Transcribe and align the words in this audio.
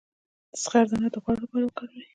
د 0.51 0.53
زغر 0.63 0.85
دانه 0.91 1.07
د 1.11 1.15
غوړ 1.23 1.37
لپاره 1.43 1.63
وکاروئ 1.65 2.03